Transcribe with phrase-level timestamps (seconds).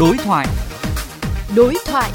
[0.00, 0.46] Đối thoại.
[1.56, 2.10] Đối thoại.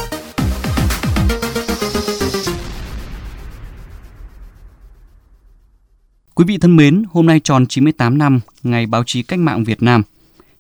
[6.35, 9.81] Quý vị thân mến, hôm nay tròn 98 năm ngày báo chí cách mạng Việt
[9.81, 10.03] Nam.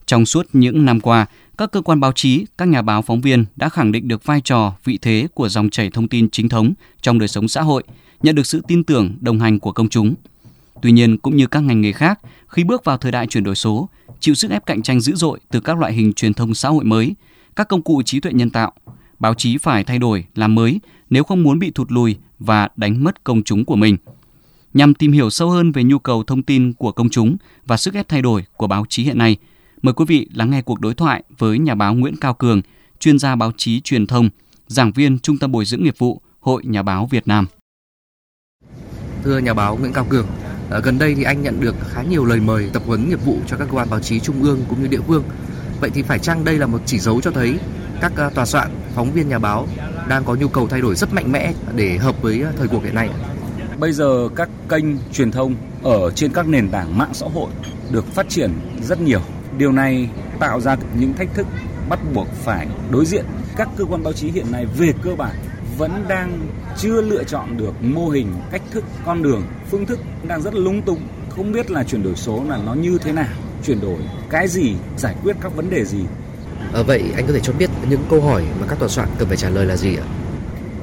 [0.05, 1.25] Trong suốt những năm qua,
[1.57, 4.41] các cơ quan báo chí, các nhà báo phóng viên đã khẳng định được vai
[4.41, 7.83] trò, vị thế của dòng chảy thông tin chính thống trong đời sống xã hội,
[8.23, 10.15] nhận được sự tin tưởng, đồng hành của công chúng.
[10.81, 13.55] Tuy nhiên, cũng như các ngành nghề khác, khi bước vào thời đại chuyển đổi
[13.55, 13.89] số,
[14.19, 16.83] chịu sức ép cạnh tranh dữ dội từ các loại hình truyền thông xã hội
[16.83, 17.15] mới,
[17.55, 18.73] các công cụ trí tuệ nhân tạo,
[19.19, 23.03] báo chí phải thay đổi, làm mới nếu không muốn bị thụt lùi và đánh
[23.03, 23.97] mất công chúng của mình.
[24.73, 27.93] Nhằm tìm hiểu sâu hơn về nhu cầu thông tin của công chúng và sức
[27.93, 29.37] ép thay đổi của báo chí hiện nay,
[29.81, 32.61] mời quý vị lắng nghe cuộc đối thoại với nhà báo Nguyễn Cao Cường,
[32.99, 34.29] chuyên gia báo chí truyền thông,
[34.67, 37.45] giảng viên Trung tâm Bồi dưỡng nghiệp vụ Hội Nhà báo Việt Nam.
[39.23, 40.27] Thưa nhà báo Nguyễn Cao Cường,
[40.71, 43.37] À, gần đây thì anh nhận được khá nhiều lời mời tập huấn nghiệp vụ
[43.47, 45.23] cho các cơ quan báo chí trung ương cũng như địa phương.
[45.81, 47.59] Vậy thì phải chăng đây là một chỉ dấu cho thấy
[48.01, 49.67] các ờ, tòa soạn, phóng viên nhà báo
[50.07, 52.83] đang có nhu cầu thay đổi rất mạnh mẽ để hợp với ờ, thời cuộc
[52.83, 53.09] hiện nay?
[53.79, 57.49] Bây giờ các kênh truyền thông ở trên các nền tảng mạng xã hội
[57.91, 59.21] được phát triển rất nhiều.
[59.57, 61.47] Điều này tạo ra những thách thức
[61.89, 63.25] bắt buộc phải đối diện.
[63.57, 65.35] Các cơ quan báo chí hiện nay về cơ bản
[65.79, 66.39] vẫn đang
[66.77, 70.81] chưa lựa chọn được mô hình, cách thức, con đường, phương thức đang rất lung
[70.81, 70.99] tung,
[71.29, 73.33] không biết là chuyển đổi số là nó như thế nào,
[73.65, 73.97] chuyển đổi
[74.29, 75.99] cái gì, giải quyết các vấn đề gì.
[76.73, 79.27] À, vậy anh có thể cho biết những câu hỏi mà các tòa soạn cần
[79.27, 80.05] phải trả lời là gì ạ?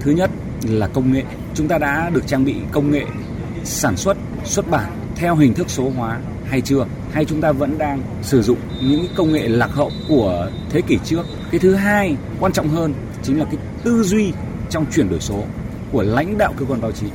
[0.01, 0.31] Thứ nhất
[0.63, 1.23] là công nghệ.
[1.55, 3.05] Chúng ta đã được trang bị công nghệ
[3.65, 6.87] sản xuất, xuất bản theo hình thức số hóa hay chưa?
[7.13, 10.99] Hay chúng ta vẫn đang sử dụng những công nghệ lạc hậu của thế kỷ
[11.05, 11.23] trước?
[11.51, 14.33] Cái thứ hai, quan trọng hơn chính là cái tư duy
[14.77, 15.45] trong chuyển đổi số
[15.93, 17.07] của lãnh đạo cơ quan báo chí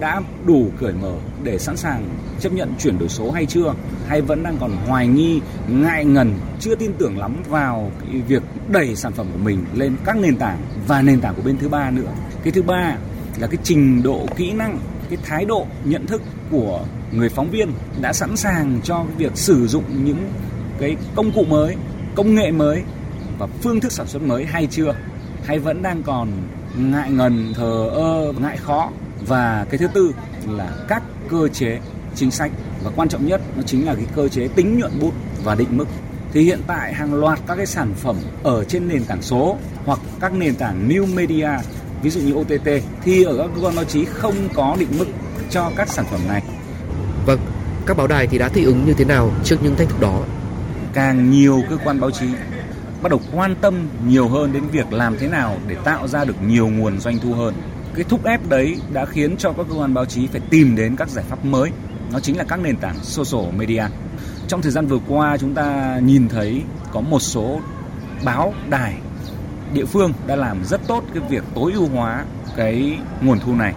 [0.00, 2.08] đã đủ cởi mở để sẵn sàng
[2.40, 3.74] chấp nhận chuyển đổi số hay chưa?
[4.06, 8.42] Hay vẫn đang còn hoài nghi, ngại ngần, chưa tin tưởng lắm vào cái việc
[8.68, 11.68] đẩy sản phẩm của mình lên các nền tảng và nền tảng của bên thứ
[11.68, 12.10] ba nữa?
[12.44, 12.96] Cái thứ ba
[13.38, 14.78] là cái trình độ kỹ năng,
[15.08, 19.66] cái thái độ, nhận thức của người phóng viên đã sẵn sàng cho việc sử
[19.66, 20.30] dụng những
[20.78, 21.76] cái công cụ mới,
[22.14, 22.82] công nghệ mới
[23.38, 24.94] và phương thức sản xuất mới hay chưa?
[25.44, 26.28] Hay vẫn đang còn
[26.76, 28.90] ngại ngần thờ ơ ngại khó
[29.26, 30.14] và cái thứ tư
[30.48, 31.78] là các cơ chế
[32.14, 32.50] chính sách
[32.84, 35.14] và quan trọng nhất nó chính là cái cơ chế tính nhuận bút
[35.44, 35.86] và định mức
[36.32, 39.98] thì hiện tại hàng loạt các cái sản phẩm ở trên nền tảng số hoặc
[40.20, 41.50] các nền tảng new media
[42.02, 42.68] ví dụ như OTT
[43.02, 45.06] thì ở các cơ quan báo chí không có định mức
[45.50, 46.42] cho các sản phẩm này.
[47.26, 47.38] Vâng,
[47.86, 50.20] các báo đài thì đã thích ứng như thế nào trước những thách thức đó?
[50.92, 52.26] Càng nhiều cơ quan báo chí
[53.02, 56.42] bắt đầu quan tâm nhiều hơn đến việc làm thế nào để tạo ra được
[56.46, 57.54] nhiều nguồn doanh thu hơn.
[57.94, 60.96] Cái thúc ép đấy đã khiến cho các cơ quan báo chí phải tìm đến
[60.96, 61.70] các giải pháp mới.
[62.12, 63.84] Nó chính là các nền tảng social media.
[64.48, 67.60] Trong thời gian vừa qua, chúng ta nhìn thấy có một số
[68.24, 68.94] báo đài,
[69.74, 72.24] địa phương đã làm rất tốt cái việc tối ưu hóa
[72.56, 73.74] cái nguồn thu này.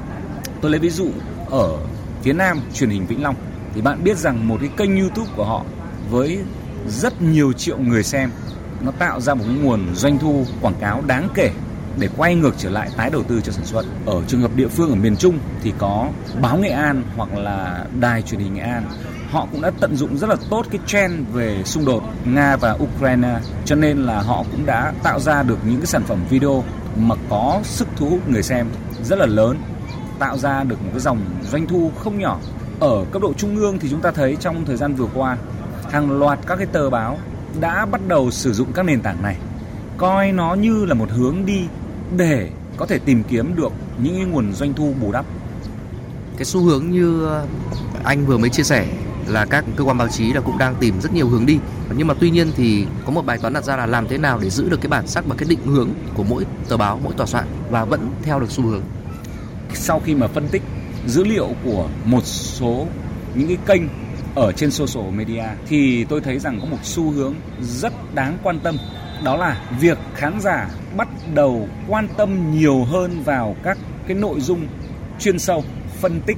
[0.61, 1.09] Tôi lấy ví dụ
[1.49, 1.77] ở
[2.23, 3.35] phía Nam, truyền hình Vĩnh Long
[3.75, 5.65] thì bạn biết rằng một cái kênh YouTube của họ
[6.09, 6.39] với
[6.87, 8.31] rất nhiều triệu người xem
[8.85, 11.51] nó tạo ra một nguồn doanh thu quảng cáo đáng kể
[11.99, 13.85] để quay ngược trở lại tái đầu tư cho sản xuất.
[14.05, 16.09] Ở trường hợp địa phương ở miền Trung thì có
[16.41, 18.83] báo Nghệ An hoặc là đài truyền hình Nghệ An
[19.31, 22.77] họ cũng đã tận dụng rất là tốt cái trend về xung đột Nga và
[22.83, 26.63] Ukraine, cho nên là họ cũng đã tạo ra được những cái sản phẩm video
[26.97, 28.67] mà có sức thu hút người xem
[29.03, 29.57] rất là lớn,
[30.19, 31.19] tạo ra được một cái dòng
[31.51, 32.39] doanh thu không nhỏ
[32.79, 35.37] ở cấp độ trung ương thì chúng ta thấy trong thời gian vừa qua,
[35.91, 37.17] hàng loạt các cái tờ báo
[37.59, 39.35] đã bắt đầu sử dụng các nền tảng này.
[39.97, 41.61] Coi nó như là một hướng đi
[42.17, 43.71] để có thể tìm kiếm được
[44.03, 45.25] những nguồn doanh thu bù đắp.
[46.37, 47.45] Cái xu hướng như ờ,
[48.03, 48.87] anh vừa mới chia sẻ
[49.27, 51.59] là các cơ quan báo chí là cũng đang tìm rất nhiều hướng đi.
[51.95, 54.39] Nhưng mà tuy nhiên thì có một bài toán đặt ra là làm thế nào
[54.41, 57.13] để giữ được cái bản sắc và cái định hướng của mỗi tờ báo mỗi
[57.13, 58.81] tòa soạn và vẫn theo được xu hướng?
[59.73, 60.61] Sau khi mà phân tích
[61.07, 62.87] dữ liệu của một số
[63.35, 63.81] những cái kênh
[64.35, 68.59] ở trên social media thì tôi thấy rằng có một xu hướng rất đáng quan
[68.59, 68.77] tâm,
[69.23, 74.39] đó là việc khán giả bắt đầu quan tâm nhiều hơn vào các cái nội
[74.39, 74.67] dung
[75.19, 75.63] chuyên sâu,
[75.99, 76.37] phân tích,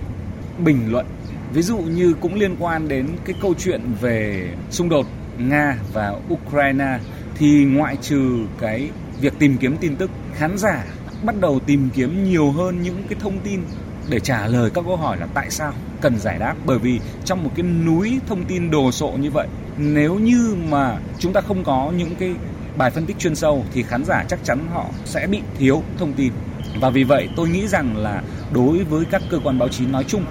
[0.58, 1.06] bình luận.
[1.54, 5.06] Ví dụ như cũng liên quan đến cái câu chuyện về xung đột
[5.38, 7.00] nga và ukraine
[7.36, 8.90] thì ngoại trừ cái
[9.22, 10.86] việc tìm kiếm tin tức, khán giả
[11.24, 13.62] bắt đầu tìm kiếm nhiều hơn những cái thông tin
[14.10, 15.74] để trả lời các câu hỏi là tại sao?
[16.04, 19.48] Cần giải đáp bởi vì trong một cái núi thông tin đồ sộ như vậy,
[19.78, 22.36] nếu như mà chúng ta không có những cái
[22.78, 26.14] bài phân tích chuyên sâu thì khán giả chắc chắn họ sẽ bị thiếu thông
[26.14, 26.34] tin
[26.82, 28.24] và vì vậy tôi nghĩ rằng là
[28.54, 30.26] đối với các cơ quan báo chí nói chung,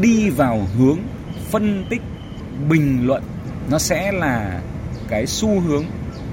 [0.00, 0.98] đi vào hướng
[1.50, 2.02] phân tích,
[2.68, 3.22] bình luận
[3.70, 4.60] nó sẽ là
[5.08, 5.84] cái xu hướng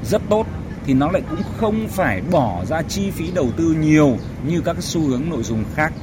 [0.04, 0.45] rất tốt
[0.86, 4.18] thì nó lại cũng không phải bỏ ra chi phí đầu tư nhiều
[4.48, 5.94] như các xu hướng nội dung khác.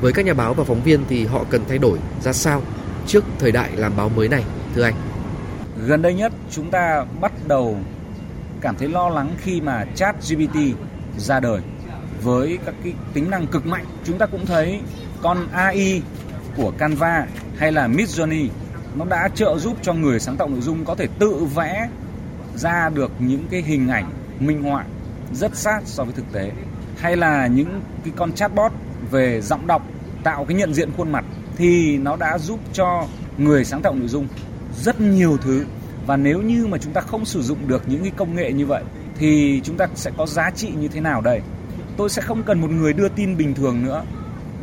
[0.00, 2.62] Với các nhà báo và phóng viên thì họ cần thay đổi ra sao
[3.06, 4.94] trước thời đại làm báo mới này, thưa anh?
[5.86, 7.76] Gần đây nhất chúng ta bắt đầu
[8.60, 10.56] cảm thấy lo lắng khi mà chat GPT
[11.16, 11.60] ra đời
[12.22, 13.84] với các cái tính năng cực mạnh.
[14.04, 14.80] Chúng ta cũng thấy
[15.22, 16.02] con AI
[16.56, 18.48] của Canva hay là Midjourney
[18.94, 21.88] nó đã trợ giúp cho người sáng tạo nội dung có thể tự vẽ
[22.54, 24.10] ra được những cái hình ảnh
[24.40, 24.84] minh họa
[25.32, 26.52] rất sát so với thực tế
[26.98, 28.72] hay là những cái con chatbot
[29.10, 29.82] về giọng đọc,
[30.24, 31.24] tạo cái nhận diện khuôn mặt
[31.56, 33.06] thì nó đã giúp cho
[33.38, 34.26] người sáng tạo nội dung
[34.82, 35.64] rất nhiều thứ.
[36.06, 38.66] Và nếu như mà chúng ta không sử dụng được những cái công nghệ như
[38.66, 38.82] vậy,
[39.18, 41.40] thì chúng ta sẽ có giá trị như thế nào đây?
[41.96, 44.02] Tôi sẽ không cần một người đưa tin bình thường nữa,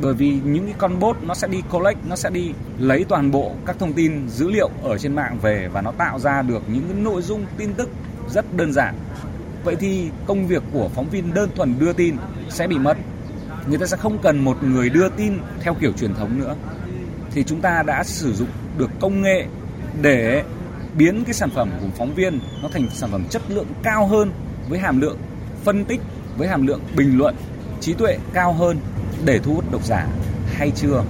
[0.01, 3.31] bởi vì những cái con bot nó sẽ đi collect, nó sẽ đi lấy toàn
[3.31, 6.63] bộ các thông tin, dữ liệu ở trên mạng về và nó tạo ra được
[6.67, 7.89] những cái nội dung tin tức
[8.29, 8.95] rất đơn giản.
[9.63, 12.15] Vậy thì công việc của phóng viên đơn thuần đưa tin
[12.49, 12.97] sẽ bị mất
[13.67, 16.56] người ta sẽ không cần một người đưa tin theo kiểu truyền thống nữa.
[17.31, 18.47] Thì chúng ta đã sử dụng
[18.77, 19.45] được công nghệ
[20.01, 20.44] để
[20.97, 24.31] biến cái sản phẩm của phóng viên nó thành sản phẩm chất lượng cao hơn
[24.69, 25.17] với hàm lượng
[25.63, 26.01] phân tích,
[26.38, 27.35] với hàm lượng bình luận,
[27.81, 28.77] trí tuệ cao hơn
[29.25, 30.07] để thu hút độc giả.
[30.53, 31.03] Hay chưa?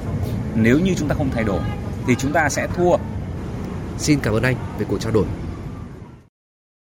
[0.56, 1.62] Nếu như chúng ta không thay đổi,
[2.08, 2.98] thì chúng ta sẽ thua.
[3.98, 5.26] Xin cảm ơn anh về cuộc trao đổi.